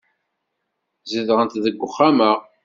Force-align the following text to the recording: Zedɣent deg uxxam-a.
Zedɣent 1.11 1.59
deg 1.65 1.79
uxxam-a. 1.87 2.31